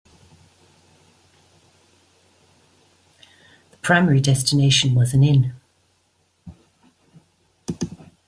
[3.69, 5.53] The primary destination was an inn.